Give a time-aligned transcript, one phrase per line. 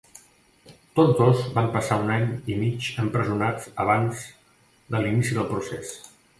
[0.99, 4.27] Tots dos van passar un any i mig empresonats abans
[4.95, 5.97] de l'inici del procés.